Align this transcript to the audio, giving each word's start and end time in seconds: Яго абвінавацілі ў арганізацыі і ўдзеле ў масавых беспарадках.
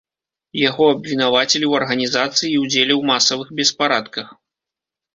Яго 0.69 0.83
абвінавацілі 0.93 1.59
ў 1.67 1.73
арганізацыі 1.83 2.49
і 2.51 2.59
ўдзеле 2.65 2.93
ў 2.95 3.01
масавых 3.13 3.47
беспарадках. 3.63 4.27